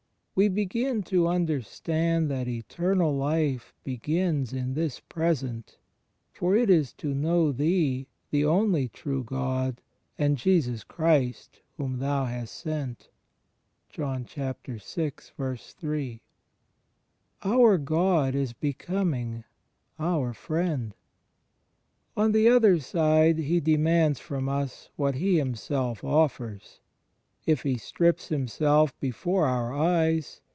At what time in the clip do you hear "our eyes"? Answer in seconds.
29.47-30.41